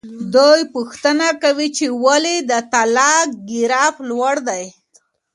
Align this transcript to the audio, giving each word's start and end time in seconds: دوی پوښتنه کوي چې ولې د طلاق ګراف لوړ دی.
دوی 0.35 0.61
پوښتنه 0.73 1.27
کوي 1.43 1.67
چې 1.77 1.85
ولې 2.05 2.35
د 2.49 2.53
طلاق 2.73 3.27
ګراف 3.49 3.95
لوړ 4.09 4.35
دی. 4.49 4.63